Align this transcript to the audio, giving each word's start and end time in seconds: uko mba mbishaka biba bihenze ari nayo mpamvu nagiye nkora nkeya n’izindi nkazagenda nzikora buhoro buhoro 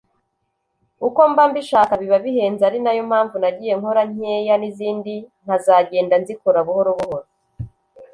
uko 1.07 1.19
mba 1.31 1.43
mbishaka 1.49 1.93
biba 2.01 2.17
bihenze 2.25 2.61
ari 2.69 2.79
nayo 2.83 3.01
mpamvu 3.09 3.35
nagiye 3.41 3.73
nkora 3.79 4.01
nkeya 4.11 4.55
n’izindi 4.59 5.15
nkazagenda 5.43 6.15
nzikora 6.21 6.59
buhoro 6.67 6.91
buhoro 6.97 7.25